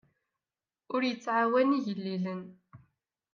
Ur 0.93 1.01
yettɛawan 1.05 1.69
igellilen. 1.77 2.41